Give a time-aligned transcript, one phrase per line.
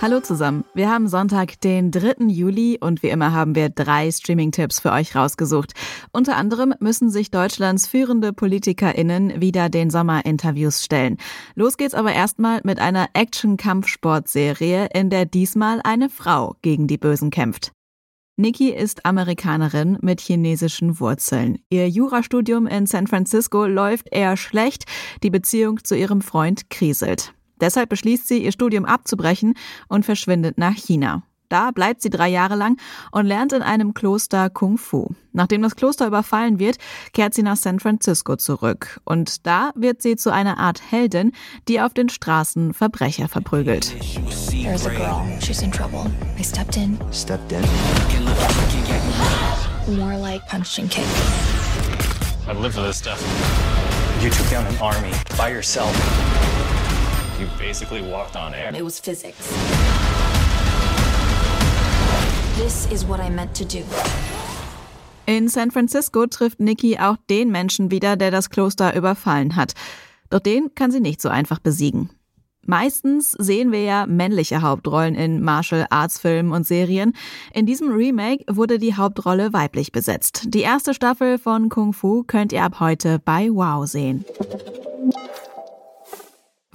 [0.00, 0.64] Hallo zusammen.
[0.74, 2.26] Wir haben Sonntag, den 3.
[2.28, 5.72] Juli und wie immer haben wir drei Streaming-Tipps für euch rausgesucht.
[6.12, 11.16] Unter anderem müssen sich Deutschlands führende PolitikerInnen wieder den Sommerinterviews stellen.
[11.56, 17.30] Los geht's aber erstmal mit einer Action-Kampfsport-Serie, in der diesmal eine Frau gegen die Bösen
[17.30, 17.72] kämpft.
[18.36, 21.58] Nikki ist Amerikanerin mit chinesischen Wurzeln.
[21.70, 24.84] Ihr Jurastudium in San Francisco läuft eher schlecht,
[25.24, 27.34] die Beziehung zu ihrem Freund kriselt.
[27.60, 29.54] Deshalb beschließt sie, ihr Studium abzubrechen
[29.88, 31.22] und verschwindet nach China.
[31.48, 32.78] Da bleibt sie drei Jahre lang
[33.10, 35.08] und lernt in einem Kloster Kung Fu.
[35.32, 36.76] Nachdem das Kloster überfallen wird,
[37.14, 39.00] kehrt sie nach San Francisco zurück.
[39.04, 41.32] Und da wird sie zu einer Art Heldin,
[41.66, 43.94] die auf den Straßen Verbrecher verprügelt.
[44.50, 45.22] There's a girl.
[45.40, 46.10] She's in trouble.
[46.38, 46.98] I stepped in.
[47.12, 47.62] Stepped in.
[49.96, 51.06] More like punch and kick.
[52.46, 53.22] I've lived with this stuff.
[54.22, 55.94] You took down an army by yourself.
[57.38, 58.74] You basically walked on air.
[58.74, 59.48] It was physics.
[62.56, 63.84] This is what I meant to do.
[65.26, 69.74] In San Francisco trifft Nikki auch den Menschen wieder, der das Kloster überfallen hat.
[70.30, 72.10] Doch den kann sie nicht so einfach besiegen.
[72.66, 77.12] Meistens sehen wir ja männliche Hauptrollen in Martial Arts Filmen und Serien.
[77.54, 80.42] In diesem Remake wurde die Hauptrolle weiblich besetzt.
[80.48, 84.24] Die erste Staffel von Kung Fu könnt ihr ab heute bei Wow sehen.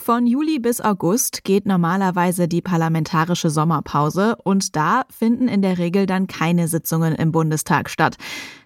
[0.05, 6.07] Von Juli bis August geht normalerweise die parlamentarische Sommerpause und da finden in der Regel
[6.07, 8.17] dann keine Sitzungen im Bundestag statt.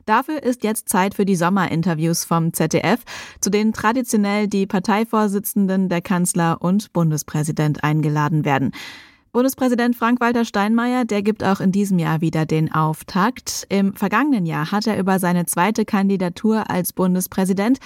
[0.07, 3.03] Dafür ist jetzt Zeit für die Sommerinterviews vom ZDF,
[3.39, 8.71] zu denen traditionell die Parteivorsitzenden, der Kanzler und Bundespräsident eingeladen werden.
[9.31, 13.65] Bundespräsident Frank-Walter Steinmeier, der gibt auch in diesem Jahr wieder den Auftakt.
[13.69, 17.79] Im vergangenen Jahr hat er über seine zweite Kandidatur als Bundespräsident,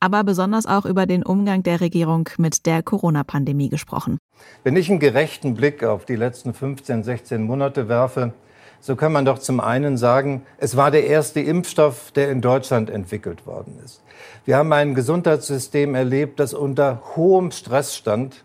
[0.00, 4.18] aber besonders auch über den Umgang der Regierung mit der Corona-Pandemie gesprochen.
[4.64, 8.32] Wenn ich einen gerechten Blick auf die letzten 15, 16 Monate werfe,
[8.80, 12.90] so kann man doch zum einen sagen, es war der erste Impfstoff, der in Deutschland
[12.90, 14.02] entwickelt worden ist.
[14.44, 18.44] Wir haben ein Gesundheitssystem erlebt, das unter hohem Stress stand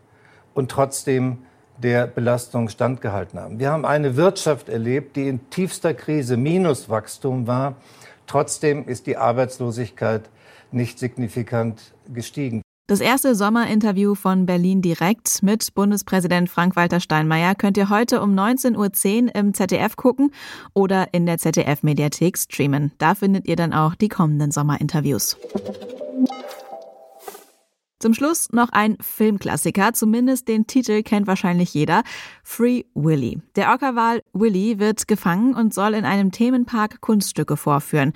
[0.54, 1.40] und trotzdem
[1.78, 3.60] der Belastung standgehalten haben.
[3.60, 7.76] Wir haben eine Wirtschaft erlebt, die in tiefster Krise Minuswachstum war.
[8.28, 10.30] Trotzdem ist die Arbeitslosigkeit
[10.72, 12.62] nicht signifikant gestiegen.
[12.88, 19.28] Das erste Sommerinterview von Berlin direkt mit Bundespräsident Frank-Walter Steinmeier könnt ihr heute um 19.10
[19.28, 20.32] Uhr im ZDF gucken
[20.74, 22.92] oder in der ZDF-Mediathek streamen.
[22.98, 25.38] Da findet ihr dann auch die kommenden Sommerinterviews.
[28.04, 32.04] Zum Schluss noch ein Filmklassiker, zumindest den Titel kennt wahrscheinlich jeder.
[32.44, 33.40] Free Willy.
[33.56, 38.12] Der Orca-Wal Willy wird gefangen und soll in einem Themenpark Kunststücke vorführen.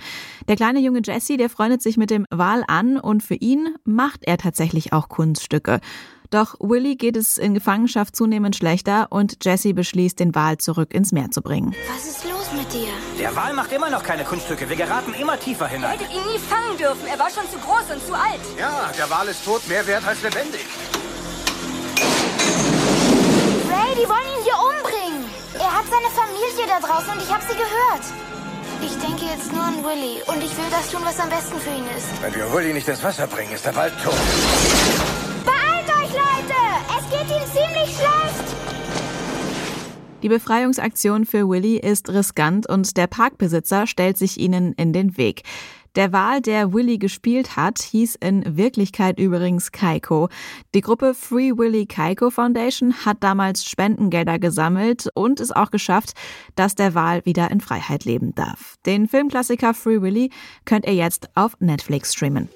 [0.46, 4.24] Der kleine junge Jesse, der freundet sich mit dem Wal an und für ihn macht
[4.26, 5.80] er tatsächlich auch Kunststücke.
[6.30, 11.10] Doch Willy geht es in Gefangenschaft zunehmend schlechter und Jesse beschließt, den Wal zurück ins
[11.12, 11.74] Meer zu bringen.
[11.94, 12.92] Was ist los mit dir?
[13.18, 14.68] Der Wal macht immer noch keine Kunststücke.
[14.68, 15.98] Wir geraten immer tiefer hinein.
[15.98, 17.06] hättet ihn nie fangen dürfen.
[17.10, 18.40] Er war schon zu groß und zu alt.
[18.58, 20.66] Ja, der Wal ist tot, mehr wert als lebendig.
[23.70, 25.24] Ray, die wollen ihn hier umbringen.
[25.54, 28.04] Er hat seine Familie da draußen und ich habe sie gehört.
[28.80, 31.70] Ich denke jetzt nur an Willy und ich will das tun, was am besten für
[31.70, 32.22] ihn ist.
[32.22, 34.14] Wenn wir Willy nicht ins Wasser bringen, ist er bald tot.
[36.08, 36.54] Euch, Leute!
[36.98, 38.56] Es geht ihm ziemlich schlecht.
[40.22, 45.42] Die Befreiungsaktion für Willy ist riskant und der Parkbesitzer stellt sich ihnen in den Weg.
[45.96, 50.28] Der Wal, der Willy gespielt hat, hieß in Wirklichkeit übrigens Kaiko.
[50.74, 56.14] Die Gruppe Free Willy Kaiko Foundation hat damals Spendengelder gesammelt und es auch geschafft,
[56.54, 58.76] dass der Wal wieder in Freiheit leben darf.
[58.86, 60.30] Den Filmklassiker Free Willy
[60.64, 62.48] könnt ihr jetzt auf Netflix streamen.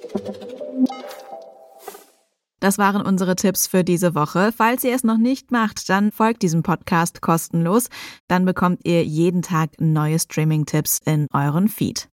[2.63, 4.53] Das waren unsere Tipps für diese Woche.
[4.57, 7.89] Falls ihr es noch nicht macht, dann folgt diesem Podcast kostenlos.
[8.29, 12.09] Dann bekommt ihr jeden Tag neue Streaming-Tipps in euren Feed.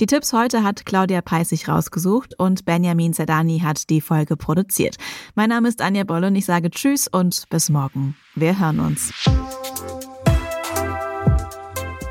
[0.00, 4.96] Die Tipps heute hat Claudia Peissig rausgesucht und Benjamin Zerdani hat die Folge produziert.
[5.36, 8.16] Mein Name ist Anja Bolle und ich sage Tschüss und bis morgen.
[8.34, 9.12] Wir hören uns.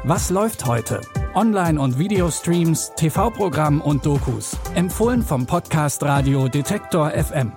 [0.06, 1.02] Was läuft heute?
[1.36, 4.56] Online- und Videostreams, TV-Programm und Dokus.
[4.76, 7.52] Empfohlen vom Podcast Radio Detektor FM.